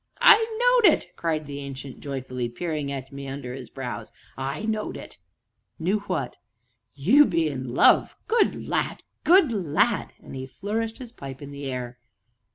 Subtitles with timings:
[0.23, 4.97] "I knowed it!" cried the Ancient joyfully, peering at me under his brows; "I knowed
[4.97, 5.19] it!"
[5.77, 6.37] "Knew what?"
[6.95, 9.03] "You be in love good lad!
[9.23, 11.99] good lad!" and he flourished his pipe in the air.